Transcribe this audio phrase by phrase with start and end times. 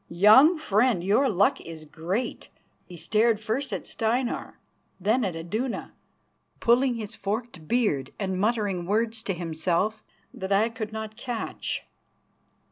[0.09, 2.57] Young friend, your luck is great," and
[2.87, 4.57] he stared first at Steinar,
[4.99, 5.93] then at Iduna,
[6.59, 10.03] pulling his forked beard and muttering words to himself
[10.33, 11.85] that I could not catch.